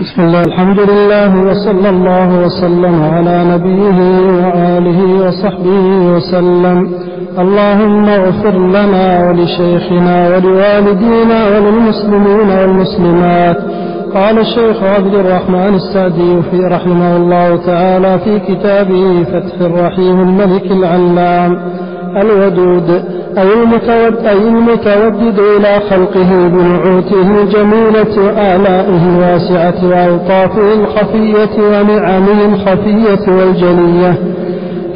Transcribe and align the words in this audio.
بسم 0.00 0.22
الله 0.22 0.40
الحمد 0.40 0.80
لله 0.80 1.44
وصلى 1.50 1.88
الله 1.88 2.38
وسلم 2.44 3.02
على 3.14 3.44
نبيه 3.44 3.98
وآله 4.44 5.00
وصحبه 5.26 5.86
وسلم. 6.14 6.78
اللهم 7.38 8.08
اغفر 8.08 8.58
لنا 8.58 9.28
ولشيخنا 9.28 10.28
ولوالدينا 10.28 11.38
وللمسلمين 11.48 12.48
والمسلمات. 12.58 13.56
قال 14.14 14.38
الشيخ 14.38 14.82
عبد 14.82 15.14
الرحمن 15.14 15.74
السعدي 15.74 16.42
في 16.50 16.58
رحمه 16.74 17.16
الله 17.16 17.56
تعالى 17.56 18.18
في 18.18 18.38
كتابه 18.38 19.24
فتح 19.32 19.60
الرحيم 19.60 20.20
الملك 20.20 20.66
العلام. 20.78 21.52
الودود 22.16 22.90
أي 23.38 23.52
المتود 23.52 24.26
أي 24.26 24.48
المتودد 24.48 25.38
إلى 25.38 25.80
خلقه 25.90 26.48
بنعوته 26.48 27.42
الجميلة 27.42 28.26
وآلائه 28.26 29.02
الواسعة 29.14 29.88
وألطافه 29.88 30.72
الخفية 30.74 31.62
ونعمه 31.62 32.44
الخفية 32.44 33.32
والجلية. 33.32 34.14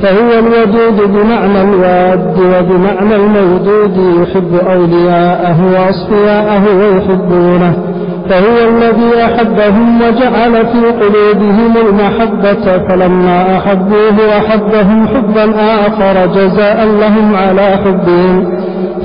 فهو 0.03 0.39
الودود 0.39 1.11
بمعنى 1.13 1.63
الواد 1.63 2.39
وبمعنى 2.39 3.17
المودود 3.17 3.97
يحب 4.23 4.55
أولياءه 4.55 5.57
وأصفياءه 5.73 6.65
ويحبونه. 6.79 7.94
فهو 8.29 8.69
الذي 8.69 9.25
أحبهم 9.25 10.01
وجعل 10.03 10.67
في 10.67 10.81
قلوبهم 11.01 11.75
المحبة 11.89 12.79
فلما 12.89 13.59
أحبوه 13.59 14.39
أحبهم 14.39 15.07
حبا 15.09 15.55
آخر 15.61 16.27
جزاء 16.27 16.87
لهم 17.01 17.37
على 17.37 17.77
حبهم. 17.85 18.59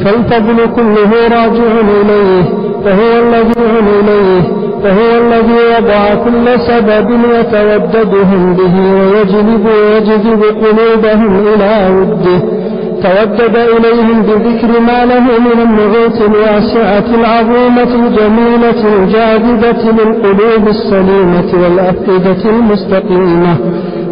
فالفضل 0.05 0.57
كله 0.75 1.11
راجع 1.23 1.71
إليه 2.01 2.43
فهو 2.85 3.19
الذي 3.19 3.53
إليه 3.99 4.41
فهو 4.83 5.17
الذي 5.17 5.59
وضع 5.77 6.13
كل 6.15 6.59
سبب 6.59 7.09
يتوددهم 7.39 8.53
به 8.53 8.75
ويجلب 8.93 9.65
ويجذب 9.65 10.43
قلوبهم 10.43 11.47
إلى 11.47 11.89
وده. 11.95 12.58
تودد 13.03 13.55
إليهم 13.55 14.21
بذكر 14.21 14.79
ما 14.79 15.05
له 15.05 15.19
من 15.19 15.61
النعوت 15.61 16.21
الواسعة 16.21 17.07
العظيمة 17.19 17.91
الجميلة 18.05 18.81
الجاذبة 18.95 19.91
للقلوب 19.91 20.67
السليمة 20.67 21.49
والأفئدة 21.63 22.49
المستقيمة. 22.49 23.57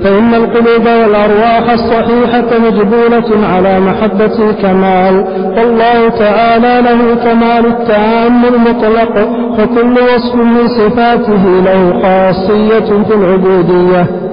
فإن 0.04 0.34
القلوب 0.34 0.86
والأرواح 0.86 1.72
الصحيحة 1.72 2.50
مجبولة 2.66 3.48
على 3.48 3.80
محبة 3.80 4.50
الكمال. 4.50 5.26
والله 5.58 6.10
تعالى 6.10 6.82
له 6.82 7.16
كمال 7.16 7.66
التعام 7.66 8.46
المطلق 8.46 9.14
فكل 9.58 9.94
وصف 9.94 10.36
من 10.36 10.68
صفاته 10.68 11.44
له 11.66 12.00
خاصية 12.04 13.04
في 13.04 13.14
العبودية. 13.16 14.27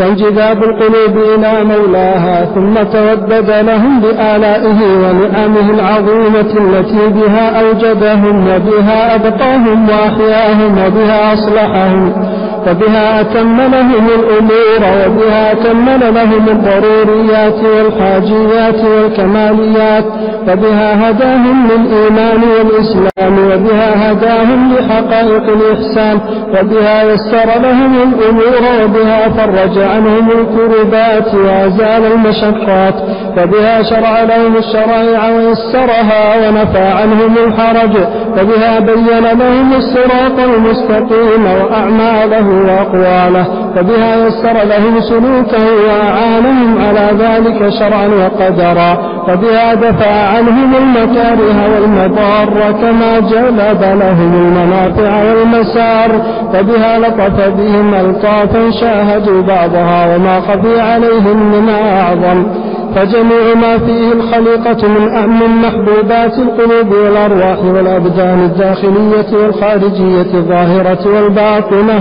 وانجذاب 0.00 0.62
القلوب 0.62 1.16
إلى 1.34 1.64
مولاها 1.64 2.44
ثم 2.44 2.74
تودد 2.74 3.50
لهم 3.50 4.00
بآلائه 4.00 4.80
ونعمه 5.02 5.70
العظيمة 5.70 6.52
التي 6.64 7.08
بها 7.08 7.60
أوجدهم 7.60 8.48
وبها 8.48 9.14
أبقاهم 9.14 9.88
وأحياهم 9.88 10.72
وبها 10.86 11.32
أصلحهم. 11.32 12.31
وبها 12.68 13.20
أتم 13.20 13.56
لهم 13.60 14.06
الأمور 14.18 14.80
وبها 15.06 15.52
أتمل 15.52 16.14
لهم 16.14 16.48
الضروريات 16.48 17.54
والحاجيات 17.64 18.84
والكماليات 18.84 20.04
وبها 20.48 21.10
هداهم 21.10 21.68
للإيمان 21.70 22.40
والإسلام 22.54 23.38
وبها 23.38 24.12
هداهم 24.12 24.72
لحقائق 24.74 25.44
الإحسان 25.48 26.20
وبها 26.48 27.02
يسر 27.02 27.48
لهم 27.62 27.94
الأمور 27.94 28.84
وبها 28.84 29.28
فرج 29.28 29.78
عنهم 29.78 30.28
الكربات 30.30 31.34
وأزال 31.34 32.12
المشقات 32.12 32.94
وبها 33.38 33.82
شرع 33.82 34.22
لهم 34.22 34.56
الشرائع 34.56 35.28
ويسرها 35.30 36.22
ونفى 36.48 36.78
عنهم 36.78 37.34
الحرج 37.46 37.96
وبها 38.38 38.78
بين 38.80 39.18
لهم 39.40 39.72
الصراط 39.74 40.38
المستقيم 40.38 41.44
وأعماله 41.46 42.46
وأقواله 42.48 43.46
وبها 43.76 44.16
يسر 44.26 44.52
لهم 44.64 45.00
سلوكه 45.00 45.64
وأعانهم 45.88 46.78
على 46.88 47.08
ذلك 47.18 47.68
شرعا 47.78 48.06
وقدرا 48.06 48.98
وبها 49.28 49.74
دفع 49.74 50.10
عنهم 50.36 50.74
المكاره 50.76 51.58
والمضار 51.74 52.72
كما 52.80 53.20
جلب 53.20 53.82
لهم 53.82 54.34
المنافع 54.34 55.22
والمسار 55.24 56.10
وبها 56.54 56.98
لطف 56.98 57.48
بهم 57.48 57.94
ألطافا 57.94 58.70
شاهدوا 58.80 59.42
بعضها 59.42 60.16
وما 60.16 60.40
خفي 60.40 60.80
عليهم 60.80 61.36
مما 61.52 62.00
أعظم. 62.00 62.46
فجميع 62.94 63.54
ما 63.54 63.78
فيه 63.78 64.12
الخليقة 64.12 64.88
من 64.88 65.08
أهم 65.08 65.62
محبوبات 65.62 66.38
القلوب 66.38 66.92
والأرواح 66.92 67.58
والأبدان 67.64 68.44
الداخلية 68.44 69.42
والخارجية 69.42 70.34
الظاهرة 70.34 71.06
والباطنة 71.14 72.00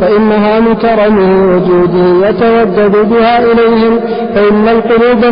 فإنها 0.00 0.60
من 0.60 0.74
كرمه 0.74 1.54
وجوده 1.56 2.28
يتودد 2.28 2.96
بها 3.10 3.38
إليهم 3.38 4.00
فإن 4.34 4.68
القلوب 4.68 5.24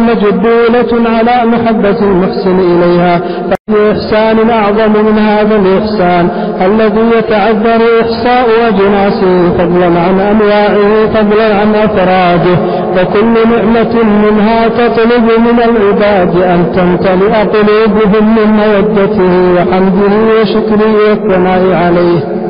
مجبولة 0.00 1.08
على 1.10 1.46
محبة 1.50 1.98
المحسن 2.02 2.58
إليها 2.60 3.18
ففي 3.18 3.92
إحسان 3.92 4.50
أعظم 4.50 4.92
من 4.92 5.18
هذا 5.18 5.56
الإحسان 5.56 6.28
الذي 6.66 7.18
يتعذر 7.18 7.80
إحصاء 8.00 8.46
أجناسه 8.68 9.50
فضلا 9.58 9.86
عن 9.86 10.20
أنواعه 10.20 11.06
فضلا 11.14 11.54
عن 11.60 11.74
أفراده 11.74 12.83
وكل 12.96 13.34
نعمة 13.52 13.94
منها 14.24 14.68
تطلب 14.68 15.24
من 15.46 15.58
العباد 15.68 16.36
أن 16.36 16.72
تمتلئ 16.76 17.34
قلوبهم 17.54 18.24
من 18.36 18.48
مودته 18.62 19.32
وحمده 19.56 20.12
وشكره 20.40 20.92
والثناء 21.08 21.62
عليه. 21.84 22.43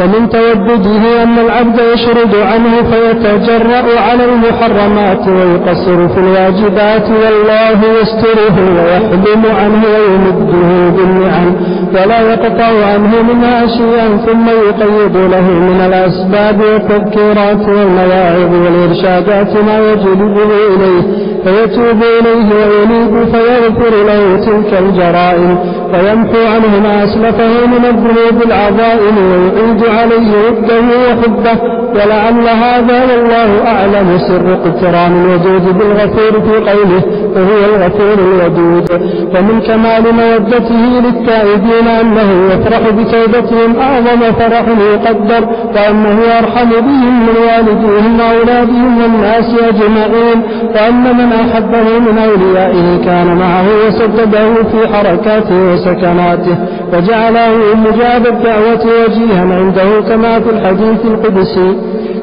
ومن 0.00 0.28
تودده 0.30 1.22
أن 1.22 1.38
العبد 1.38 1.78
يشرد 1.94 2.34
عنه 2.34 2.72
فيتجرأ 2.90 4.00
على 4.00 4.24
المحرمات 4.24 5.28
ويقصر 5.28 6.08
في 6.08 6.18
الواجبات 6.20 7.02
والله 7.10 7.78
يستره 8.02 8.56
ويحلم 8.76 9.42
عنه 9.60 9.82
ويمده 9.94 10.90
بالنعم 10.96 11.56
ولا 11.94 12.20
يقطع 12.32 12.86
عنه 12.92 13.22
منها 13.32 13.66
شيئا 13.66 14.08
ثم 14.26 14.48
يقيد 14.48 15.16
له 15.16 15.40
من 15.50 15.80
الأسباب 15.86 16.60
والتذكيرات 16.60 17.68
والمواعظ 17.68 18.52
والإرشادات 18.64 19.52
ما 19.66 19.78
يجلبه 19.78 20.42
إليه 20.74 21.02
فيتوب 21.44 22.02
إليه 22.20 22.48
وينيب 22.54 23.24
فيغفر 23.32 23.94
له 24.06 24.36
تلك 24.46 24.78
الجرائم 24.78 25.58
ويمحو 25.98 26.40
عنه 26.54 26.80
ما 26.82 27.04
أسلفه 27.04 27.66
من 27.66 27.84
الذنوب 27.84 28.42
العظائم 28.46 29.16
ويعيد 29.30 29.82
عليه 29.98 30.30
وده 30.46 30.80
وحبه. 31.04 31.76
ولعل 31.94 32.48
هذا 32.48 32.98
والله 33.04 33.66
أعلم 33.66 34.18
سر 34.18 34.46
اقتران 34.54 35.12
الودود 35.24 35.78
بالغفور 35.78 36.32
في 36.46 36.70
قوله 36.70 37.02
وهو 37.36 37.58
الغفور 37.70 38.16
الودود. 38.18 38.90
ومن 39.34 39.60
كمال 39.60 40.04
مودته 40.20 40.82
للتائبين 41.04 41.88
أنه 42.00 42.30
يفرح 42.52 42.82
بتوبتهم 42.90 43.76
أعظم 43.80 44.20
فرح 44.38 44.64
يقدر 44.92 45.48
وأنه 45.74 46.18
أرحم 46.38 46.70
بهم 46.70 47.14
من 47.26 47.36
والديهم 47.46 48.20
وأولادهم 48.20 49.02
والناس 49.02 49.54
أجمعين. 49.68 50.42
وأن 50.74 51.04
من 51.18 51.32
أحبه 51.32 51.98
من 51.98 52.18
أوليائه 52.18 53.04
كان 53.04 53.36
معه 53.36 53.66
وسدده 53.86 54.54
في 54.54 54.94
حركاته 54.94 55.76
وسكناته 55.90 56.56
وجعله 56.92 57.74
مجاب 57.74 58.26
الدعوة 58.26 58.84
وجيها 59.04 59.40
عنده 59.54 60.00
كما 60.08 60.40
في 60.40 60.50
الحديث 60.50 61.04
القدسي 61.04 61.76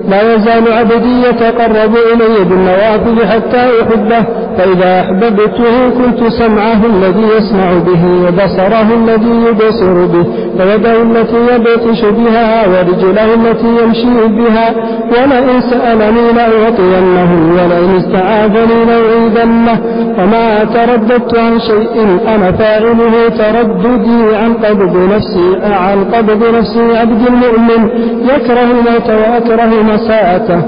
لا 0.09 0.35
يزال 0.35 0.73
عبدي 0.73 1.21
يتقرب 1.29 1.95
إلي 2.13 2.43
بالنوافل 2.49 3.27
حتى 3.27 3.67
أحبه 3.81 4.25
فإذا 4.57 5.01
أحببته 5.01 5.89
كنت 5.89 6.27
سمعه 6.29 6.81
الذي 6.85 7.23
يسمع 7.37 7.73
به 7.73 8.27
وبصره 8.27 8.87
الذي 9.03 9.35
يبصر 9.49 10.05
به 10.05 10.25
ويده 10.59 11.01
التي 11.01 11.35
يبطش 11.55 12.01
بها 12.05 12.67
ورجله 12.67 13.33
التي 13.33 13.67
يمشي 13.83 14.27
بها 14.27 14.75
ولئن 15.11 15.61
سألني 15.61 16.31
لأعطينه 16.31 17.31
ولئن 17.55 17.95
استعاذني 17.97 18.85
لأعيذنه. 18.85 19.79
وما 20.19 20.63
ترددت 20.63 21.37
عن 21.37 21.59
شيء 21.59 22.17
أنا 22.35 22.51
فاعله 22.51 23.29
ترددي 23.29 24.35
عن 24.35 24.53
قبض 24.53 24.95
نفسي 25.15 25.57
عن 25.63 26.03
قبض 26.03 26.55
نفسي 26.57 26.97
عبد 26.97 27.27
المؤمن. 27.27 27.89
يكره 28.35 28.63
الموت 28.63 29.09
وأكره 29.09 29.83
مساءته. 29.93 30.61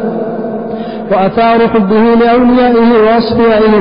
وأثار 1.11 1.67
حبه 1.67 2.03
لأوليائه 2.21 2.89
وأصفيائه 3.05 3.73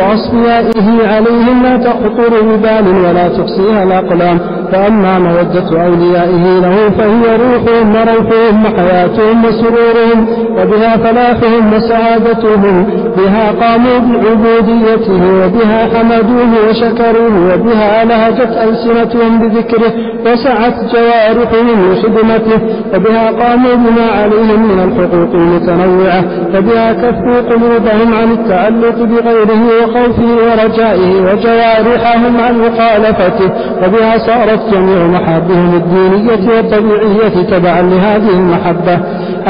وأصفيائه 0.00 1.08
عليهم 1.08 1.62
لا 1.62 1.76
تخطر 1.76 2.42
ببال 2.42 2.86
ولا 3.04 3.28
تحصيها 3.28 3.82
الأقلام. 3.82 4.38
فأما 4.72 5.18
مودة 5.18 5.82
أوليائه 5.86 6.58
له 6.60 6.90
فهي 6.98 7.36
روحهم 7.36 7.94
وروحهم 7.94 8.64
وحياتهم 8.64 9.44
وسرورهم 9.44 10.26
وبها 10.58 10.96
فلاحهم 10.96 11.72
وسعادتهم 11.74 12.86
بها 13.16 13.50
قاموا 13.60 13.98
بعبوديته 13.98 15.20
وبها 15.44 15.88
حمدوه 15.94 16.68
وشكروه 16.68 17.54
وبها 17.54 18.04
لهجت 18.04 18.52
ألسنتهم 18.68 19.38
بذكره 19.38 19.92
وسعت 20.26 20.74
جوارحهم 20.94 21.92
لخدمته 21.92 22.58
وبها 22.94 23.30
قاموا 23.30 23.74
بما 23.74 24.06
عليهم 24.22 24.60
من 24.68 24.78
الحقوق 24.84 25.34
المتنوعة 25.34 26.24
وبها 26.56 26.92
كفوا 26.92 27.40
قلوبهم 27.40 28.14
عن 28.14 28.32
التعلق 28.32 28.96
بغيره 28.98 29.62
وخوفه 29.82 30.28
ورجائه 30.46 31.20
وجوارحهم 31.22 32.40
عن 32.40 32.58
مخالفته 32.60 33.50
وبها 33.82 34.18
صارت 34.18 34.57
جميع 34.72 35.06
محابهم 35.06 35.74
الدينية 35.74 36.56
والطبيعية 36.56 37.42
تبعا 37.50 37.82
لهذه 37.82 38.30
المحبة. 38.30 38.98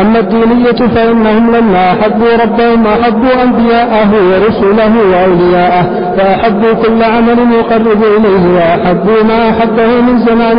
أما 0.00 0.18
الدينية 0.18 0.94
فإنهم 0.94 1.56
لما 1.56 1.92
أحبوا 1.92 2.32
ربهم 2.42 2.86
أحبوا 2.86 3.42
أنبياءه 3.42 4.10
ورسله 4.28 4.92
وأولياءه 5.12 5.84
فأحبوا 6.16 6.72
كل 6.72 7.02
عمل 7.02 7.38
يقرب 7.58 8.02
إليه 8.16 8.54
وأحبوا 8.56 9.22
ما 9.28 9.50
أحبه 9.50 10.00
من 10.00 10.18
زمان 10.18 10.58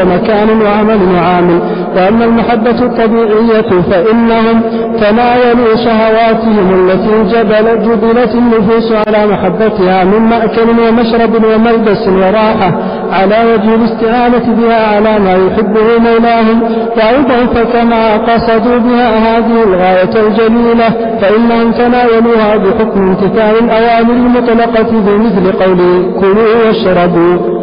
ومكان 0.00 0.48
وعمل 0.62 0.98
وعامل. 1.14 1.60
وأما 1.96 2.24
المحبة 2.24 2.70
الطبيعية 2.70 3.80
فإنهم 3.90 4.60
تناولوا 5.00 5.76
شهواتهم 5.76 6.74
التي 6.74 7.22
جبل 7.38 7.82
جبلت 7.88 8.34
النفوس 8.34 8.92
على 9.06 9.26
محبتها 9.26 10.04
من 10.04 10.18
مأكل 10.20 10.68
ومشرب 10.88 11.44
وملبس 11.44 12.08
وراحة 12.08 12.72
على 13.12 13.36
وجه 13.52 13.75
الاستعانة 13.76 14.46
بها 14.58 14.96
على 14.96 15.18
ما 15.18 15.34
يحبه 15.46 15.98
مولاهم 15.98 16.62
وأيضا 16.96 17.46
فكما 17.54 18.16
قصدوا 18.16 18.78
بها 18.78 19.08
هذه 19.26 19.62
الغاية 19.68 20.14
الجليلة 20.26 20.88
فإنهم 21.20 21.72
تناولوها 21.72 22.56
بحكم 22.56 23.00
امتثال 23.00 23.54
الأوامر 23.64 24.12
المطلقة 24.12 24.90
بمثل 25.06 25.52
قوله 25.62 26.12
كلوا 26.20 26.66
واشربوا. 26.66 27.55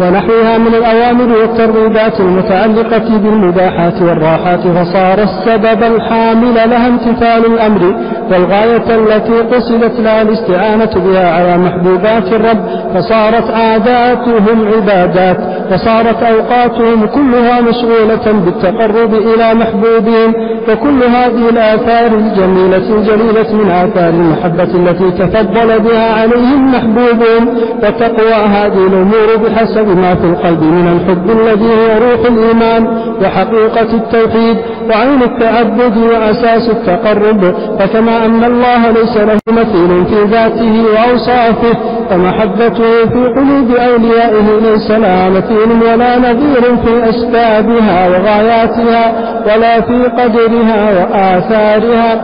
ونحوها 0.00 0.58
من 0.58 0.74
الأوامر 0.74 1.36
والترغيبات 1.38 2.20
المتعلقة 2.20 3.18
بالمباحات 3.18 4.02
والراحات 4.02 4.60
فصار 4.60 5.18
السبب 5.22 5.82
الحامل 5.82 6.54
لها 6.54 6.86
امتثال 6.88 7.46
الأمر 7.46 7.94
والغاية 8.30 8.88
التي 8.96 9.32
قصدت 9.56 10.00
لها 10.00 10.22
الاستعانة 10.22 10.90
بها 11.04 11.30
على 11.34 11.58
محبوبات 11.58 12.32
الرب 12.32 12.58
فصارت 12.94 13.50
عاداتهم 13.50 14.68
عبادات. 14.74 15.38
وصارت 15.72 16.22
أوقاتهم 16.22 17.06
كلها 17.06 17.60
مشغولة 17.60 18.32
بالتقرب 18.44 19.14
إلى 19.14 19.54
محبوبهم 19.54 20.34
وكل 20.68 21.02
هذه 21.04 21.48
الآثار 21.48 22.06
الجميلة 22.06 22.76
الجليلة 22.96 23.52
من 23.52 23.70
آثار 23.70 24.08
المحبة 24.08 24.62
التي 24.74 25.10
تفضل 25.10 25.80
بها 25.80 26.20
عليهم 26.20 26.72
محبوبهم 26.72 27.48
وتقوى 27.82 28.32
هذه 28.34 28.86
الأمور 28.86 29.36
بحسب 29.44 29.98
ما 29.98 30.14
في 30.14 30.24
القلب 30.24 30.62
من 30.62 30.88
الحب 31.00 31.30
الذي 31.30 31.66
هو 31.66 31.98
روح 32.10 32.26
الإيمان 32.30 32.86
وحقيقة 33.22 33.94
التوحيد 33.94 34.56
وعين 34.90 35.22
التعبد 35.22 35.96
وأساس 35.96 36.68
التقرب 36.70 37.54
فكما 37.78 38.26
أن 38.26 38.44
الله 38.44 38.90
ليس 38.90 39.16
له 39.16 39.38
مثيل 39.48 40.04
في 40.06 40.24
ذاته 40.30 40.84
وأوصافه 40.94 41.74
فمحبته 42.10 43.06
في 43.12 43.26
قلوب 43.36 43.70
أوليائه 43.76 44.46
ليس 44.62 44.90
لها 44.90 45.28
مثيل 45.30 45.70
ولا 45.92 46.18
نظير 46.18 46.76
في 46.84 47.08
أسبابها 47.10 48.08
وغاياتها 48.08 49.12
ولا 49.46 49.80
في 49.80 50.04
قدرها 50.04 50.80
وآثارها 50.98 52.20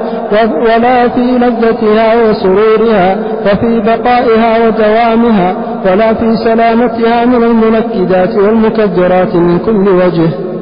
ولا 0.62 1.08
في 1.08 1.20
لذتها 1.38 2.14
وسرورها 2.30 3.16
وفي 3.46 3.80
بقائها 3.80 4.66
ودوامها 4.66 5.56
ولا 5.86 6.14
في 6.14 6.36
سلامتها 6.36 7.24
من 7.24 7.42
المنكدات 7.44 8.34
والمكدرات 8.34 9.34
من 9.34 9.58
كل 9.58 9.88
وجه. 9.88 10.53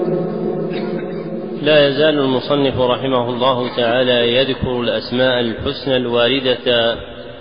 لا 1.62 1.88
يزال 1.88 2.18
المصنف 2.18 2.80
رحمه 2.80 3.28
الله 3.30 3.76
تعالى 3.76 4.36
يذكر 4.36 4.80
الأسماء 4.80 5.40
الحسنى 5.40 5.96
الواردة 5.96 6.94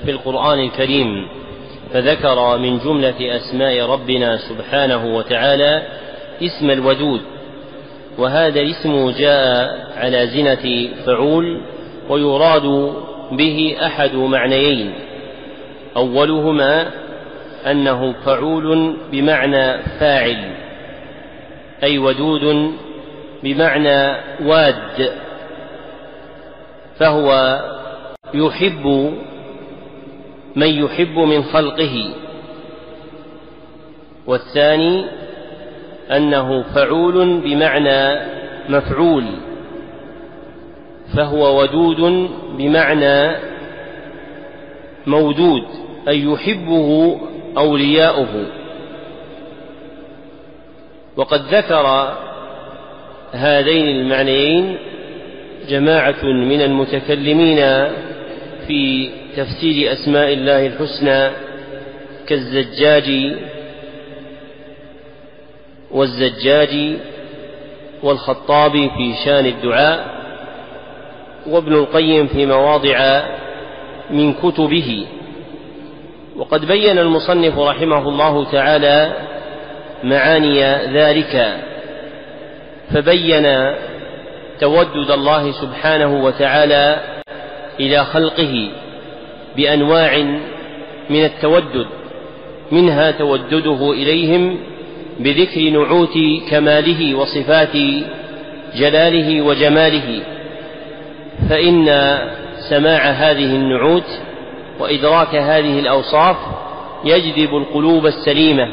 في 0.05 0.11
القرآن 0.11 0.59
الكريم 0.59 1.27
فذكر 1.93 2.57
من 2.57 2.79
جملة 2.79 3.35
أسماء 3.35 3.85
ربنا 3.85 4.37
سبحانه 4.37 5.15
وتعالى 5.15 5.83
اسم 6.41 6.69
الودود 6.71 7.21
وهذا 8.17 8.61
الاسم 8.61 9.09
جاء 9.09 9.77
على 9.97 10.27
زنة 10.27 10.89
فعول 11.05 11.61
ويراد 12.09 12.93
به 13.31 13.77
أحد 13.85 14.15
معنيين 14.15 14.93
أولهما 15.97 16.87
أنه 17.71 18.13
فعول 18.25 18.95
بمعنى 19.11 19.77
فاعل 19.99 20.55
أي 21.83 21.97
ودود 21.97 22.71
بمعنى 23.43 24.15
واد 24.45 25.11
فهو 26.99 27.59
يحب 28.33 29.13
من 30.55 30.67
يحب 30.67 31.19
من 31.19 31.43
خلقه. 31.43 32.13
والثاني 34.27 35.05
أنه 36.11 36.63
فعول 36.63 37.41
بمعنى 37.41 38.19
مفعول 38.69 39.25
فهو 41.17 41.61
ودود 41.61 42.29
بمعنى 42.57 43.35
مودود 45.07 45.67
أي 46.07 46.23
يحبه 46.23 47.19
أولياؤه. 47.57 48.45
وقد 51.17 51.41
ذكر 51.41 52.13
هذين 53.31 53.87
المعنيين 53.87 54.77
جماعة 55.69 56.23
من 56.23 56.61
المتكلمين 56.61 57.57
في 58.67 59.09
تفسير 59.37 59.93
أسماء 59.93 60.33
الله 60.33 60.67
الحسنى 60.67 61.29
كالزجاج 62.27 63.33
والزجاج 65.91 66.97
والخطابي 68.03 68.89
في 68.89 69.13
شان 69.25 69.45
الدعاء 69.45 70.21
وابن 71.47 71.73
القيم 71.73 72.27
في 72.27 72.45
مواضع 72.45 73.21
من 74.09 74.33
كتبه. 74.33 75.05
وقد 76.35 76.65
بين 76.65 76.99
المصنف 76.99 77.59
رحمه 77.59 78.09
الله 78.09 78.51
تعالى 78.51 79.13
معاني 80.03 80.61
ذلك. 80.99 81.61
فبين 82.93 83.73
تودد 84.59 85.11
الله 85.11 85.51
سبحانه 85.51 86.23
وتعالى 86.23 86.99
إلى 87.79 88.05
خلقه 88.05 88.71
بأنواع 89.57 90.17
من 91.09 91.25
التودد 91.25 91.87
منها 92.71 93.11
تودده 93.11 93.91
إليهم 93.91 94.57
بذكر 95.19 95.69
نعوت 95.69 96.17
كماله 96.49 97.15
وصفات 97.15 97.75
جلاله 98.75 99.41
وجماله. 99.41 100.21
فإن 101.49 101.85
سماع 102.69 102.99
هذه 102.99 103.55
النعوت 103.55 104.19
وإدراك 104.79 105.35
هذه 105.35 105.79
الأوصاف 105.79 106.37
يجذب 107.05 107.57
القلوب 107.57 108.05
السليمة 108.05 108.67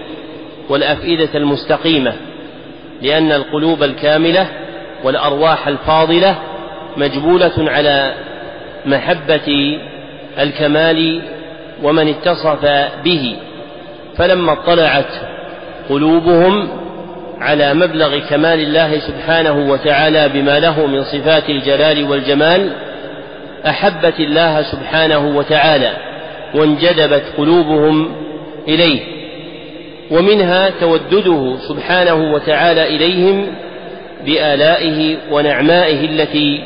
والأفئدة 0.68 1.28
المستقيمة. 1.34 2.27
لأن 3.02 3.32
القلوب 3.32 3.82
الكاملة 3.82 4.46
والأرواح 5.04 5.68
الفاضلة 5.68 6.38
مجبولة 6.96 7.52
على 7.58 8.14
محبة 8.86 9.78
الكمال 10.38 11.22
ومن 11.82 12.08
اتصف 12.08 12.64
به. 13.04 13.36
فلما 14.16 14.52
اطلعت 14.52 15.12
قلوبهم 15.88 16.68
على 17.40 17.74
مبلغ 17.74 18.18
كمال 18.18 18.60
الله 18.60 18.98
سبحانه 18.98 19.70
وتعالى 19.70 20.28
بما 20.28 20.60
له 20.60 20.86
من 20.86 21.04
صفات 21.04 21.50
الجلال 21.50 22.04
والجمال 22.04 22.70
أحبت 23.66 24.20
الله 24.20 24.62
سبحانه 24.62 25.36
وتعالى 25.36 25.92
وانجذبت 26.54 27.22
قلوبهم 27.38 28.14
إليه. 28.68 29.17
ومنها 30.10 30.70
تودده 30.70 31.56
سبحانه 31.68 32.32
وتعالى 32.32 32.96
إليهم 32.96 33.46
بآلائه 34.26 35.16
ونعمائه 35.30 36.04
التي 36.04 36.64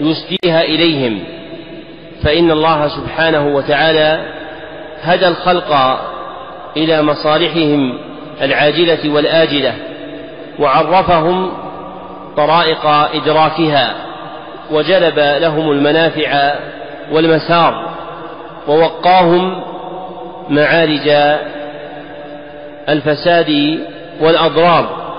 يسديها 0.00 0.62
إليهم. 0.62 1.18
فإن 2.22 2.50
الله 2.50 2.88
سبحانه 2.88 3.46
وتعالى 3.56 4.20
هدى 5.02 5.28
الخلق 5.28 6.00
إلى 6.76 7.02
مصالحهم 7.02 7.98
العاجلة 8.42 9.14
والآجلة 9.14 9.74
وعرفهم 10.58 11.50
طرائق 12.36 12.86
إدراكها 12.86 13.94
وجلب 14.70 15.18
لهم 15.18 15.70
المنافع 15.72 16.54
والمسار 17.12 17.88
ووقاهم 18.68 19.62
معارج 20.48 21.08
الفساد 22.88 23.78
والأضرار 24.20 25.12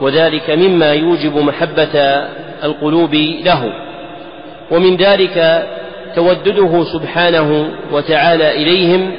وذلك 0.00 0.50
مما 0.50 0.92
يوجب 0.92 1.36
محبة 1.36 1.98
القلوب 2.64 3.14
له. 3.44 3.72
ومن 4.70 4.96
ذلك 4.96 5.68
تودده 6.16 6.84
سبحانه 6.84 7.68
وتعالى 7.92 8.50
إليهم 8.62 9.12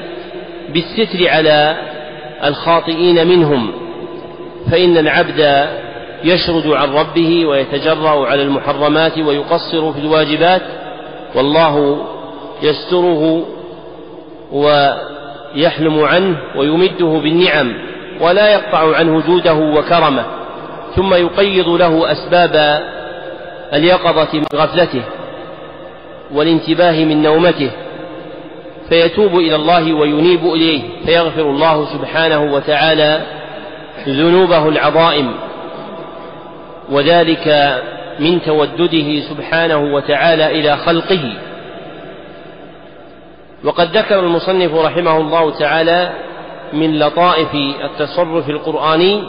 بالستر 0.73 1.29
على 1.29 1.77
الخاطئين 2.43 3.27
منهم. 3.27 3.71
فإن 4.71 4.97
العبد 4.97 5.67
يشرد 6.23 6.67
عن 6.67 6.93
ربه 6.93 7.45
ويتجرأ 7.45 8.27
على 8.27 8.41
المحرمات 8.41 9.17
ويقصر 9.17 9.93
في 9.93 9.99
الواجبات 9.99 10.61
والله 11.35 12.05
يستره 12.61 13.45
ويحلم 15.55 15.99
عنه 16.03 16.37
ويمده 16.55 17.19
بالنعم 17.23 17.73
ولا 18.21 18.53
يقطع 18.53 18.95
عنه 18.95 19.21
جوده 19.27 19.53
وكرمه 19.53 20.25
ثم 20.95 21.13
يقيض 21.13 21.69
له 21.69 22.11
أسباب 22.11 22.81
اليقظة 23.73 24.27
من 24.33 24.45
غفلته 24.55 25.01
والانتباه 26.33 27.05
من 27.05 27.23
نومته 27.23 27.71
فيتوب 28.89 29.35
إلى 29.35 29.55
الله 29.55 29.93
وينيب 29.93 30.45
إليه 30.45 30.81
فيغفر 31.05 31.41
الله 31.41 31.85
سبحانه 31.85 32.53
وتعالى 32.53 33.21
ذنوبه 34.07 34.67
العظائم 34.67 35.31
وذلك 36.91 37.77
من 38.19 38.41
تودده 38.41 39.19
سبحانه 39.29 39.77
وتعالى 39.77 40.59
إلى 40.59 40.77
خلقه. 40.77 41.33
وقد 43.63 43.97
ذكر 43.97 44.19
المصنف 44.19 44.75
رحمه 44.75 45.17
الله 45.17 45.51
تعالى 45.59 46.13
من 46.73 46.99
لطائف 46.99 47.55
التصرف 47.83 48.49
القرآني 48.49 49.23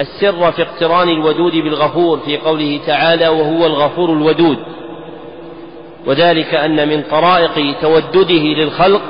السر 0.00 0.52
في 0.52 0.62
اقتران 0.62 1.08
الودود 1.08 1.52
بالغفور 1.52 2.18
في 2.18 2.36
قوله 2.36 2.80
تعالى 2.86 3.28
وهو 3.28 3.66
الغفور 3.66 4.12
الودود. 4.12 4.58
وذلك 6.06 6.54
أن 6.54 6.88
من 6.88 7.02
طرائق 7.02 7.80
تودده 7.80 8.42
للخلق 8.42 9.02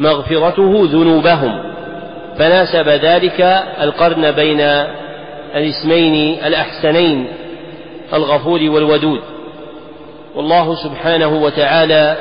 مغفرته 0.00 0.88
ذنوبهم. 0.92 1.74
فناسب 2.38 2.88
ذلك 2.88 3.40
القرن 3.80 4.30
بين 4.30 4.60
الاسمين 5.54 6.44
الأحسنين 6.44 7.28
الغفور 8.12 8.60
والودود. 8.62 9.20
والله 10.34 10.74
سبحانه 10.74 11.28
وتعالى 11.28 12.16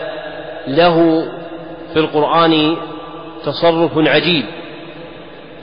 له 0.68 1.26
في 1.94 2.00
القرآن 2.00 2.76
تصرف 3.46 3.92
عجيب. 3.98 4.46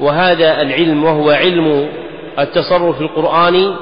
وهذا 0.01 0.63
العلم 0.63 1.05
وهو 1.05 1.31
علم 1.31 1.89
التصرف 2.39 3.01
القرآني 3.01 3.75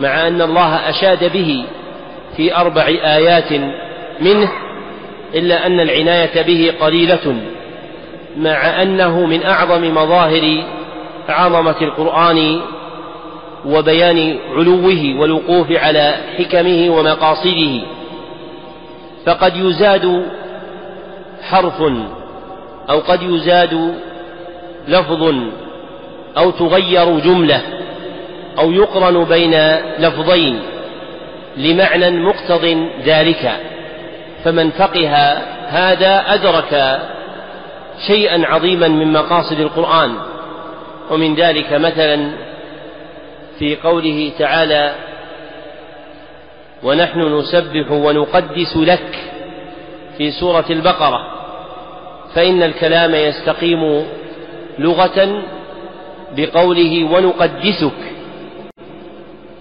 مع 0.00 0.26
أن 0.26 0.42
الله 0.42 0.90
أشاد 0.90 1.32
به 1.32 1.64
في 2.36 2.56
أربع 2.56 2.86
آيات 2.86 3.52
منه 4.20 4.48
إلا 5.34 5.66
أن 5.66 5.80
العناية 5.80 6.42
به 6.42 6.72
قليلة 6.80 7.36
مع 8.36 8.82
أنه 8.82 9.26
من 9.26 9.42
أعظم 9.42 9.94
مظاهر 9.94 10.62
عظمة 11.28 11.80
القرآن 11.82 12.60
وبيان 13.66 14.38
علوه 14.56 15.20
والوقوف 15.20 15.72
على 15.72 16.14
حكمه 16.38 16.90
ومقاصده. 16.90 17.82
فقد 19.26 19.56
يزاد 19.56 20.26
حرف 21.42 21.82
أو 22.90 22.98
قد 22.98 23.22
يزاد 23.22 23.94
لفظ 24.88 25.34
أو 26.38 26.50
تغير 26.50 27.18
جملة 27.18 27.60
أو 28.58 28.72
يقرن 28.72 29.24
بين 29.24 29.54
لفظين 29.98 30.60
لمعنى 31.56 32.10
مقتض 32.10 32.88
ذلك 33.04 33.52
فمن 34.44 34.70
فقه 34.70 35.16
هذا 35.68 36.34
أدرك 36.34 37.00
شيئا 38.06 38.46
عظيما 38.46 38.88
من 38.88 39.12
مقاصد 39.12 39.60
القرآن. 39.60 40.14
ومن 41.10 41.34
ذلك 41.34 41.72
مثلا 41.72 42.30
في 43.58 43.76
قوله 43.76 44.32
تعالى 44.38 44.94
ونحن 46.82 47.38
نسبح 47.38 47.90
ونقدس 47.90 48.76
لك 48.76 49.16
في 50.18 50.30
سورة 50.30 50.64
البقرة. 50.70 51.20
فإن 52.34 52.62
الكلام 52.62 53.14
يستقيم 53.14 54.06
لغة 54.78 55.42
بقوله 56.36 57.04
ونقدسك. 57.04 57.92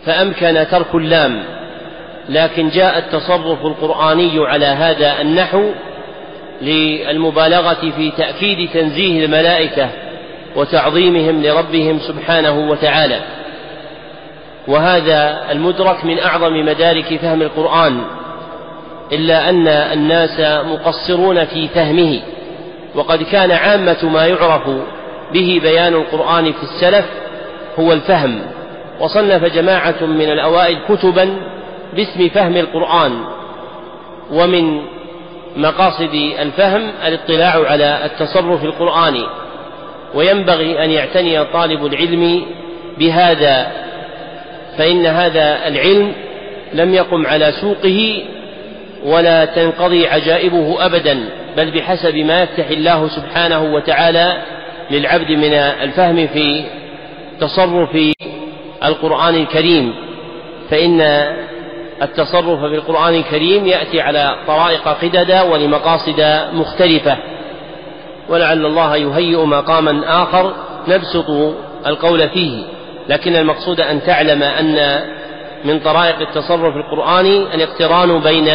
فأمكن 0.06 0.66
ترك 0.72 0.96
اللام 0.96 1.44
لكن 2.30 2.70
جاء 2.70 2.98
التصرف 2.98 3.66
القرآني 3.66 4.48
على 4.48 4.66
هذا 4.66 5.22
النحو 5.22 5.72
للمبالغة 6.62 7.92
في 7.98 8.12
تأكيد 8.18 8.70
تنزيه 8.70 9.26
الملائكة 9.26 9.90
وتعظيمهم 10.56 11.44
لربهم 11.44 12.00
سبحانه 12.00 12.70
وتعالى. 12.70 13.20
وهذا 14.68 15.52
المدرك 15.52 16.06
من 16.06 16.20
أعظم 16.20 16.54
مدارك 16.66 17.20
فهم 17.22 17.42
القرآن 17.42 18.02
إلا 19.12 19.50
أن 19.50 19.68
الناس 19.68 20.66
مقصرون 20.66 21.46
في 21.46 21.68
فهمه 21.68 22.22
وقد 22.96 23.24
كان 23.24 23.52
عامة 23.52 24.10
ما 24.14 24.26
يعرف 24.28 24.70
به 25.34 25.60
بيان 25.64 25.94
القرآن 25.94 26.54
في 26.54 26.64
السلف 26.64 27.06
هو 27.80 27.94
الفهم 27.94 28.42
وصنف 29.00 29.44
جماعة 29.46 30.06
من 30.06 30.32
الأوائل 30.32 30.78
كتبا 30.90 31.38
باسم 31.94 32.30
فهم 32.30 32.58
القرآن 32.58 33.24
ومن 34.32 34.82
مقاصد 35.58 36.14
الفهم 36.40 36.92
الاطلاع 37.08 37.72
على 37.72 38.06
التصرف 38.06 38.64
القرآني 38.64 39.26
وينبغي 40.16 40.84
أن 40.84 40.92
يعتني 40.92 41.44
طالب 41.46 41.86
العلم 41.86 42.46
بهذا 42.98 43.85
فإن 44.78 45.06
هذا 45.06 45.68
العلم 45.68 46.14
لم 46.74 46.94
يقم 46.94 47.28
على 47.28 47.52
سوقه 47.62 48.24
ولا 49.06 49.46
تنقضي 49.46 50.08
عجائبه 50.08 50.86
أبدا 50.86 51.30
بل 51.58 51.72
بحسب 51.72 52.16
ما 52.16 52.42
يفتح 52.44 52.68
الله 52.68 53.08
سبحانه 53.08 53.74
وتعالى 53.74 54.38
للعبد 54.92 55.32
من 55.32 55.54
الفهم 55.54 56.28
في 56.28 56.64
تصرف 57.40 57.98
القرآن 58.84 59.36
الكريم. 59.36 59.94
فإن 60.70 61.02
التصرف 62.02 62.60
في 62.60 62.76
القرآن 62.76 63.14
الكريم 63.14 63.68
يأتي 63.68 64.02
على 64.02 64.36
طرائق 64.48 64.88
قددا 64.88 65.42
ولمقاصد 65.42 66.42
مختلفة. 66.54 67.18
ولعل 68.30 68.66
الله 68.66 68.96
يهيئ 68.96 69.46
مقاما 69.46 70.24
آخر 70.24 70.54
نبسط 70.88 71.30
القول 71.88 72.30
فيه. 72.30 72.64
لكن 73.10 73.36
المقصود 73.36 73.80
أن 73.80 74.04
تعلم 74.04 74.44
أن 74.44 75.02
من 75.66 75.80
طرائق 75.80 76.20
التصرف 76.20 76.76
القرآني 76.76 77.56
الاقتران 77.56 78.20
بين 78.20 78.48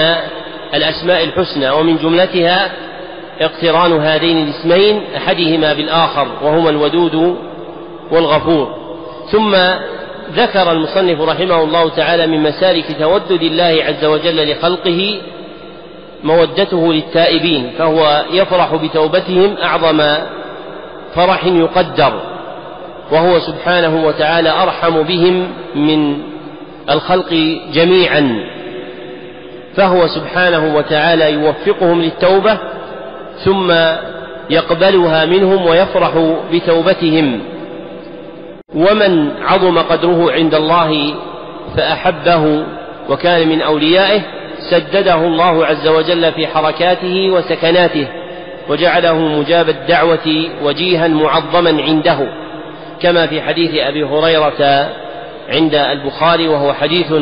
الأسماء 0.75 1.25
الحسنى 1.25 1.71
ومن 1.71 1.97
جملتها 1.97 2.71
اقتران 3.41 3.93
هذين 3.93 4.43
الاسمين 4.49 5.03
أحدهما 5.17 5.73
بالآخر 5.73 6.29
وهما 6.43 6.71
الودود 6.71 7.37
والغفور. 8.11 8.75
ثم 9.33 9.57
ذكر 10.33 10.73
المصنف 10.73 11.21
رحمه 11.21 11.63
الله 11.63 11.89
تعالى 11.89 12.27
من 12.27 12.43
مسالك 12.43 12.97
تودد 13.01 13.43
الله 13.43 13.85
عز 13.85 14.05
وجل 14.05 14.53
لخلقه 14.53 15.21
مودته 16.25 16.93
للتائبين 16.93 17.71
فهو 17.79 18.25
يفرح 18.31 18.75
بتوبتهم 18.75 19.57
أعظم 19.63 20.03
فرح 21.15 21.45
يقدر. 21.45 22.30
وهو 23.13 23.39
سبحانه 23.39 24.07
وتعالى 24.07 24.51
أرحم 24.63 25.03
بهم 25.03 25.49
من 25.75 26.19
الخلق 26.91 27.59
جميعا. 27.73 28.45
فهو 29.77 30.07
سبحانه 30.07 30.77
وتعالى 30.77 31.33
يوفقهم 31.33 32.03
للتوبة 32.03 32.59
ثم 33.45 33.73
يقبلها 34.51 35.25
منهم 35.25 35.67
ويفرح 35.67 36.35
بتوبتهم. 36.53 37.41
ومن 38.75 39.31
عظم 39.43 39.79
قدره 39.79 40.33
عند 40.33 40.55
الله 40.55 41.15
فأحبه 41.77 42.65
وكان 43.11 43.49
من 43.49 43.63
أوليائه 43.63 44.21
سدده 44.71 45.15
الله 45.15 45.67
عز 45.67 45.89
وجل 45.89 46.33
في 46.33 46.47
حركاته 46.47 47.31
وسكناته 47.31 48.07
وجعله 48.69 49.19
مجاب 49.19 49.69
الدعوة 49.69 50.51
وجيها 50.63 51.09
معظما 51.09 51.83
عنده. 51.83 52.40
كما 53.03 53.27
في 53.27 53.43
حديث 53.43 53.75
أبي 53.75 54.05
هريرة 54.05 54.89
عند 55.49 55.75
البخاري 55.75 56.49
وهو 56.49 56.73
حديث 56.73 57.13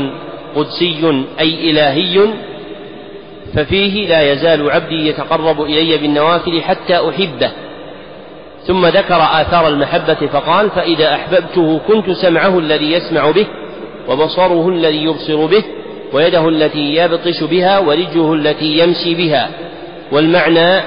قدسي 0.57 1.25
أي 1.41 1.71
إلهي 1.71 2.29
ففيه 3.55 4.09
لا 4.09 4.33
يزال 4.33 4.71
عبدي 4.71 5.09
يتقرب 5.09 5.63
إلي 5.63 5.97
بالنوافل 5.97 6.63
حتى 6.63 7.09
أحبه. 7.09 7.51
ثم 8.67 8.87
ذكر 8.87 9.17
آثار 9.17 9.69
المحبة 9.69 10.15
فقال 10.15 10.71
فإذا 10.71 11.15
أحببته 11.15 11.81
كنت 11.89 12.11
سمعه 12.11 12.59
الذي 12.59 12.93
يسمع 12.93 13.31
به 13.31 13.47
وبصره 14.09 14.69
الذي 14.69 15.05
يبصر 15.05 15.47
به 15.47 15.65
ويده 16.13 16.49
التي 16.49 16.95
يبطش 16.95 17.43
بها 17.43 17.79
ورجله 17.79 18.35
التي 18.35 18.79
يمشي 18.79 19.15
بها. 19.15 19.49
والمعنى 20.13 20.81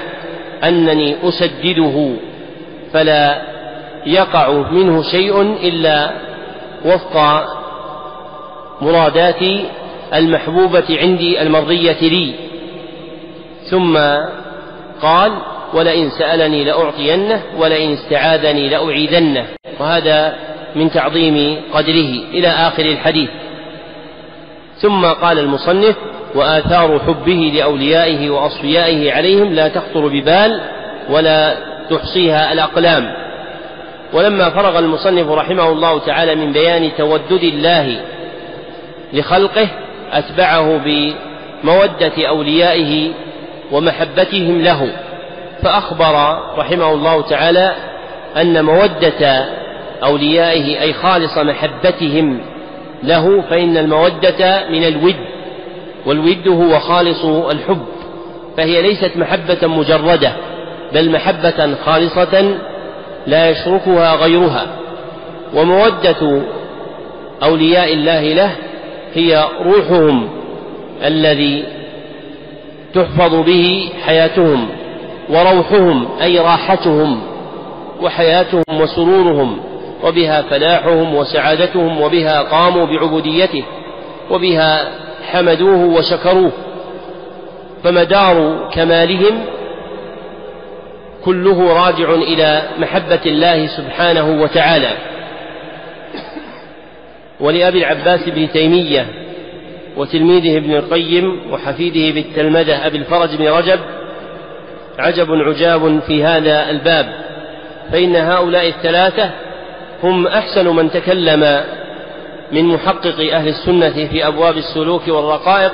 أنني 0.64 1.16
أسدده 1.22 2.10
فلا 2.92 3.51
يقع 4.06 4.52
منه 4.70 5.02
شيء 5.02 5.42
إلا 5.42 6.10
وفق 6.84 7.44
مرادات 8.80 9.42
المحبوبة 10.14 10.84
عندي 10.90 11.42
المرضية 11.42 12.00
لي. 12.00 12.34
ثم 13.70 13.98
قال 15.02 15.32
ولئن 15.74 16.10
سألني 16.10 16.64
لأعطينه 16.64 17.42
ولئن 17.58 17.92
استعاذني 17.92 18.68
لأعيذنه. 18.68 19.46
وهذا 19.80 20.36
من 20.76 20.90
تعظيم 20.90 21.56
قدره 21.74 22.10
إلى 22.34 22.48
آخر 22.48 22.84
الحديث. 22.84 23.30
ثم 24.76 25.06
قال 25.06 25.38
المصنف 25.38 25.96
وآثار 26.34 26.98
حبه 26.98 27.52
لأوليائه 27.54 28.30
وأصفيائه 28.30 29.12
عليهم 29.12 29.52
لا 29.52 29.68
تخطر 29.68 30.08
ببال 30.08 30.60
ولا 31.10 31.56
تحصيها 31.90 32.52
الأقلام. 32.52 33.21
ولما 34.12 34.50
فرغ 34.50 34.78
المصنف 34.78 35.30
رحمه 35.30 35.68
الله 35.68 35.98
تعالى 35.98 36.34
من 36.34 36.52
بيان 36.52 36.90
تودد 36.98 37.42
الله 37.42 38.00
لخلقه 39.12 39.68
أتبعه 40.12 40.80
بمودة 40.84 42.28
أوليائه 42.28 43.10
ومحبتهم 43.72 44.60
له. 44.60 44.92
فأخبر 45.62 46.38
رحمه 46.58 46.92
الله 46.92 47.22
تعالى 47.22 47.74
أن 48.36 48.64
مودة 48.64 49.44
أوليائه 50.04 50.80
أي 50.80 50.92
خالص 50.92 51.38
محبتهم 51.38 52.40
له 53.02 53.40
فإن 53.50 53.76
المودة 53.76 54.68
من 54.70 54.84
الود 54.84 55.16
والود 56.06 56.48
هو 56.48 56.78
خالص 56.80 57.24
الحب 57.24 57.86
فهي 58.56 58.82
ليست 58.82 59.16
محبة 59.16 59.66
مجردة 59.66 60.32
بل 60.92 61.10
محبة 61.10 61.74
خالصة 61.84 62.54
لا 63.26 63.50
يشركها 63.50 64.14
غيرها 64.14 64.66
ومودة 65.54 66.42
أولياء 67.42 67.92
الله 67.92 68.20
له 68.34 68.50
هي 69.14 69.44
روحهم 69.64 70.28
الذي 71.04 71.64
تحفظ 72.94 73.34
به 73.34 73.90
حياتهم 74.06 74.68
وروحهم 75.30 76.08
أي 76.22 76.38
راحتهم 76.38 77.20
وحياتهم 78.02 78.62
وسرورهم 78.80 79.58
وبها 80.04 80.42
فلاحهم 80.42 81.14
وسعادتهم 81.14 82.00
وبها 82.00 82.42
قاموا 82.42 82.86
بعبوديته 82.86 83.64
وبها 84.30 84.88
حمدوه 85.32 85.84
وشكروه 85.84 86.52
فمدار 87.84 88.68
كمالهم 88.74 89.44
كله 91.24 91.72
راجع 91.72 92.14
إلى 92.14 92.62
محبة 92.78 93.20
الله 93.26 93.66
سبحانه 93.66 94.42
وتعالى. 94.42 94.90
ولأبي 97.40 97.78
العباس 97.78 98.28
بن 98.28 98.52
تيمية 98.52 99.06
وتلميذه 99.96 100.56
ابن 100.56 100.74
القيم 100.74 101.52
وحفيده 101.52 102.14
بالتلمذة 102.14 102.86
أبي 102.86 102.98
الفرج 102.98 103.36
بن 103.36 103.48
رجب 103.48 103.80
عجب 104.98 105.30
عجاب 105.30 106.00
في 106.06 106.24
هذا 106.24 106.70
الباب. 106.70 107.12
فإن 107.92 108.16
هؤلاء 108.16 108.68
الثلاثة 108.68 109.30
هم 110.02 110.26
أحسن 110.26 110.68
من 110.68 110.90
تكلم 110.90 111.60
من 112.52 112.64
محقق 112.64 113.32
أهل 113.32 113.48
السنة 113.48 114.06
في 114.06 114.26
أبواب 114.26 114.56
السلوك 114.56 115.08
والرقائق 115.08 115.72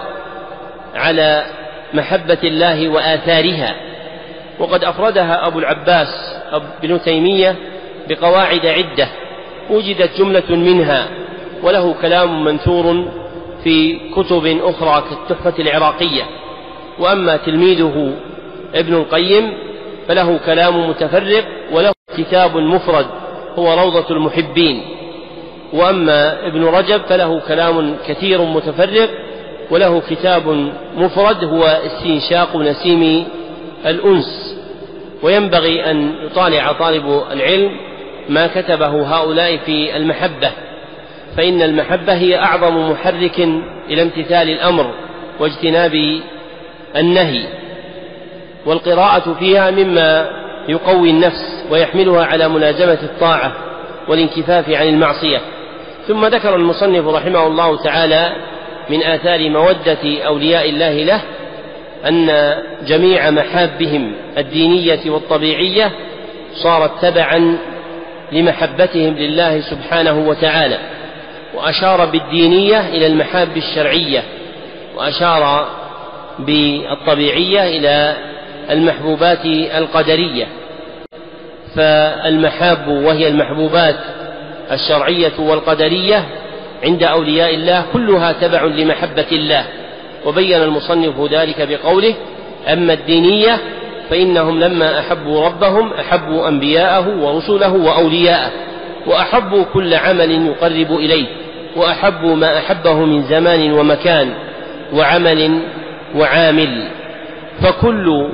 على 0.95 1.45
محبة 1.95 2.39
الله 2.45 2.89
وآثارها. 2.89 3.88
وقد 4.59 4.85
أفردها 4.85 5.47
أبو 5.47 5.59
العباس 5.59 6.37
ابن 6.53 7.01
تيمية 7.03 7.57
بقواعد 8.09 8.67
عدة 8.67 9.09
وجدت 9.71 10.19
جملة 10.19 10.51
منها 10.51 11.09
وله 11.63 11.95
كلام 12.03 12.45
منثور 12.45 13.09
في 13.65 14.01
كتب 14.17 14.61
أخرى 14.63 15.05
كالتحفة 15.11 15.63
العراقية. 15.63 16.23
وأما 16.99 17.37
تلميذه 17.37 18.13
ابن 18.75 18.95
القيم 18.95 19.53
فله 20.09 20.41
كلام 20.47 20.89
متفرق 20.91 21.45
وله 21.73 21.93
كتاب 22.17 22.57
مفرد 22.57 23.07
هو 23.59 23.75
روضة 23.75 24.11
المحبين. 24.11 24.83
وأما 25.73 26.47
ابن 26.47 26.65
رجب 26.65 27.01
فله 27.09 27.41
كلام 27.49 27.97
كثير 28.07 28.43
متفرق 28.43 29.11
وله 29.71 30.03
كتاب 30.11 30.71
مفرد 30.97 31.45
هو 31.45 31.65
استنشاق 31.65 32.57
نسيم 32.57 33.25
الأنس. 33.87 34.48
وينبغي 35.23 35.91
أن 35.91 36.15
يطالع 36.27 36.73
طالب 36.73 37.23
العلم 37.33 37.77
ما 38.29 38.47
كتبه 38.47 39.17
هؤلاء 39.17 39.57
في 39.57 39.97
المحبة 39.97 40.51
فإن 41.37 41.63
المحبة 41.63 42.13
هي 42.13 42.39
أعظم 42.39 42.91
محرك 42.91 43.41
إلى 43.91 44.03
امتثال 44.03 44.51
الأمر 44.51 44.91
واجتناب 45.41 46.21
النهي 46.97 47.45
والقراءة 48.67 49.37
فيها 49.39 49.71
مما 49.71 50.31
يقوي 50.69 51.11
النفس 51.11 51.65
ويحملها 51.71 52.25
على 52.25 52.49
ملازمة 52.49 52.99
الطاعة 53.03 53.53
والانكفاف 54.09 54.71
عن 54.71 54.89
المعصية. 54.89 55.41
ثم 56.09 56.27
ذكر 56.27 56.57
المصنف 56.57 57.07
رحمه 57.07 57.47
الله 57.47 57.83
تعالى 57.83 58.33
من 58.91 59.03
آثار 59.03 59.51
مودة 59.51 60.25
أولياء 60.27 60.69
الله 60.69 61.05
له 61.05 61.21
أن 62.07 62.55
جميع 62.87 63.31
محابهم 63.31 64.13
الدينية 64.39 65.11
والطبيعية 65.11 65.91
صارت 66.55 66.91
تبعا 67.03 67.59
لمحبتهم 68.33 69.15
لله 69.15 69.61
سبحانه 69.61 70.29
وتعالى 70.29 70.79
وأشار 71.55 72.05
بالدينية 72.05 72.89
إلى 72.89 73.07
المحاب 73.07 73.57
الشرعية 73.57 74.23
وأشار 74.97 75.69
بالطبيعية 76.39 77.79
إلى 77.79 78.17
المحبوبات 78.71 79.45
القدرية. 79.77 80.47
فالمحاب 81.77 82.89
وهي 82.89 83.29
المحبوبات 83.29 83.97
الشرعية 84.73 85.33
والقدرية 85.39 86.25
عند 86.85 87.03
أولياء 87.03 87.55
الله 87.55 87.85
كلها 87.93 88.33
تبع 88.33 88.65
لمحبة 88.65 89.27
الله. 89.33 89.65
وبين 90.29 90.63
المصنف 90.63 91.33
ذلك 91.33 91.69
بقوله 91.69 92.15
أما 92.73 92.93
الدينية 92.93 93.59
فإنهم 94.11 94.61
لما 94.61 94.99
أحبوا 95.01 95.47
ربهم 95.47 95.93
أحبوا 95.93 96.49
أنبياءه 96.49 97.09
ورسله 97.19 97.73
وأولياءه 97.73 98.51
وأحبوا 99.07 99.65
كل 99.75 99.95
عمل 99.95 100.47
يقرب 100.47 100.93
إليه 100.99 101.27
وأحبوا 101.77 102.37
ما 102.37 102.59
أحبه 102.59 102.95
من 102.95 103.23
زمان 103.23 103.73
ومكان 103.73 104.35
وعمل 104.95 105.61
وعامل 106.17 106.89
فكل 107.63 108.29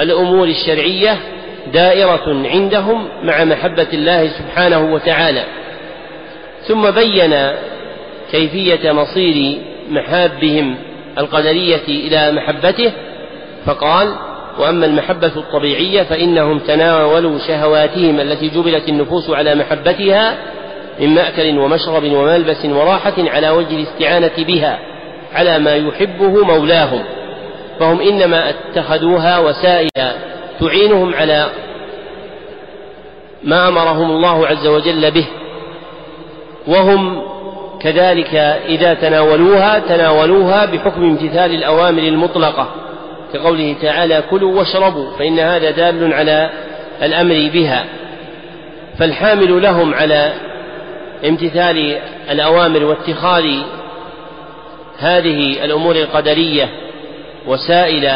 الأمور 0.00 0.48
الشرعية 0.48 1.16
دائرة 1.72 2.42
عندهم 2.54 3.08
مع 3.22 3.44
محبة 3.44 3.86
الله 3.92 4.28
سبحانه 4.28 4.92
وتعالى 4.94 5.44
ثم 6.66 6.90
بين 6.90 7.34
كيفية 8.32 8.92
مصير 8.92 9.58
محابهم 9.90 10.76
القدرية 11.18 11.88
إلى 11.88 12.32
محبته 12.32 12.92
فقال 13.66 14.14
وأما 14.58 14.86
المحبة 14.86 15.32
الطبيعية 15.36 16.02
فإنهم 16.02 16.58
تناولوا 16.58 17.38
شهواتهم 17.38 18.20
التي 18.20 18.48
جبلت 18.48 18.88
النفوس 18.88 19.30
على 19.30 19.54
محبتها 19.54 20.36
من 21.00 21.14
مأكل 21.14 21.58
ومشرب 21.58 22.04
وملبس 22.04 22.64
وراحة 22.64 23.14
على 23.18 23.50
وجه 23.50 23.76
الاستعانة 23.76 24.44
بها 24.46 24.78
على 25.34 25.58
ما 25.58 25.76
يحبه 25.76 26.44
مولاهم 26.44 27.04
فهم 27.80 28.00
إنما 28.00 28.50
اتخذوها 28.50 29.38
وسائل 29.38 29.88
تعينهم 30.60 31.14
على 31.14 31.46
ما 33.44 33.68
أمرهم 33.68 34.10
الله 34.10 34.46
عز 34.46 34.66
وجل 34.66 35.10
به 35.10 35.26
وهم 36.66 37.22
كذلك 37.80 38.34
إذا 38.68 38.94
تناولوها 38.94 39.78
تناولوها 39.78 40.64
بحكم 40.64 41.02
امتثال 41.04 41.54
الأوامر 41.54 42.02
المطلقة 42.02 42.68
كقوله 43.32 43.76
تعالى 43.82 44.22
كلوا 44.30 44.58
واشربوا 44.58 45.10
فإن 45.18 45.38
هذا 45.38 45.70
دال 45.70 46.12
على 46.12 46.50
الأمر 47.02 47.50
بها. 47.52 47.84
فالحامل 48.98 49.62
لهم 49.62 49.94
على 49.94 50.32
امتثال 51.28 51.98
الأوامر 52.30 52.84
واتخاذ 52.84 53.44
هذه 54.98 55.64
الأمور 55.64 55.96
القدرية 55.96 56.68
وسائل 57.46 58.10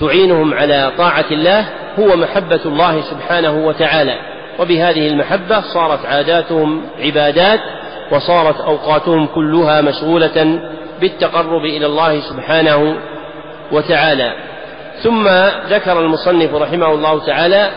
تعينهم 0.00 0.54
على 0.54 0.92
طاعة 0.98 1.24
الله 1.30 1.66
هو 1.98 2.16
محبة 2.16 2.60
الله 2.66 3.00
سبحانه 3.00 3.66
وتعالى. 3.66 4.33
وبهذه 4.60 5.06
المحبة 5.06 5.60
صارت 5.60 6.06
عاداتهم 6.06 6.82
عبادات 6.98 7.60
وصارت 8.12 8.60
أوقاتهم 8.60 9.26
كلها 9.26 9.80
مشغولة 9.80 10.60
بالتقرب 11.00 11.64
إلى 11.64 11.86
الله 11.86 12.20
سبحانه 12.20 12.96
وتعالى. 13.72 14.32
ثم 15.02 15.28
ذكر 15.68 16.00
المصنف 16.00 16.54
رحمه 16.54 16.94
الله 16.94 17.26
تعالى 17.26 17.70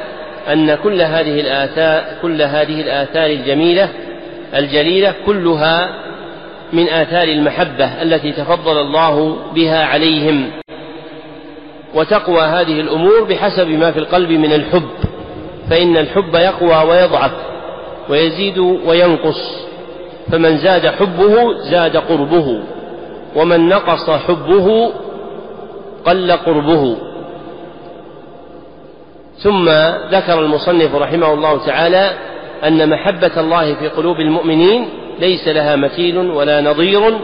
أن 0.53 0.75
كل 0.75 1.01
هذه 1.01 1.39
الآثار 1.39 2.03
كل 2.21 2.41
هذه 2.41 2.81
الآثار 2.81 3.29
الجميلة 3.29 3.89
الجليلة 4.55 5.13
كلها 5.25 5.89
من 6.73 6.89
آثار 6.89 7.27
المحبة 7.27 8.01
التي 8.01 8.31
تفضل 8.31 8.77
الله 8.81 9.37
بها 9.55 9.85
عليهم. 9.85 10.51
وتقوى 11.93 12.41
هذه 12.41 12.81
الأمور 12.81 13.23
بحسب 13.23 13.67
ما 13.67 13.91
في 13.91 13.99
القلب 13.99 14.31
من 14.31 14.53
الحب. 14.53 14.89
فإن 15.69 15.97
الحب 15.97 16.35
يقوى 16.35 16.89
ويضعف 16.89 17.31
ويزيد 18.09 18.57
وينقص 18.57 19.67
فمن 20.31 20.57
زاد 20.57 20.87
حبه 20.87 21.53
زاد 21.71 21.97
قربه 21.97 22.59
ومن 23.35 23.69
نقص 23.69 24.09
حبه 24.09 24.91
قل 26.05 26.31
قربه. 26.31 26.97
ثم 29.37 29.69
ذكر 30.11 30.39
المصنف 30.39 30.95
رحمه 30.95 31.33
الله 31.33 31.65
تعالى 31.65 32.11
أن 32.63 32.89
محبة 32.89 33.39
الله 33.39 33.73
في 33.73 33.87
قلوب 33.87 34.19
المؤمنين 34.19 34.89
ليس 35.19 35.47
لها 35.47 35.75
مثيل 35.75 36.17
ولا 36.17 36.61
نظير 36.61 37.17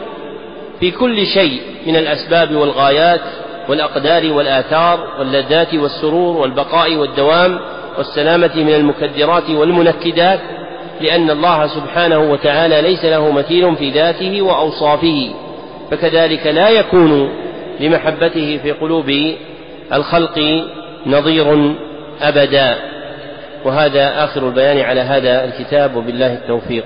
في 0.80 0.92
كل 0.92 1.26
شيء 1.26 1.62
من 1.88 1.96
الأسباب 1.96 2.56
والغايات 2.56 3.22
والأقدار 3.70 4.32
والآثار 4.32 5.08
واللذات 5.20 5.74
والسرور 5.74 6.38
والبقاء 6.38 6.96
والدوام 6.96 7.60
والسلامة 7.98 8.56
من 8.56 8.74
المكدرات 8.74 9.50
والمنكدات 9.50 10.40
لأن 11.02 11.30
الله 11.30 11.68
سبحانه 11.68 12.20
وتعالى 12.20 12.82
ليس 12.82 13.06
له 13.06 13.32
مثيل 13.32 13.76
في 13.76 13.90
ذاته 13.90 14.42
وأوصافه 14.42 15.30
فكذلك 15.92 16.48
لا 16.48 16.70
يكون 16.70 17.30
لمحبته 17.80 18.60
في 18.64 18.72
قلوب 18.72 19.36
الخلق 19.94 20.66
نظير 21.06 21.76
أبدا. 22.22 22.76
وهذا 23.66 24.24
آخر 24.24 24.48
البيان 24.48 24.80
على 24.80 25.02
هذا 25.02 25.46
الكتاب 25.46 25.96
وبالله 25.96 26.34
التوفيق. 26.34 26.86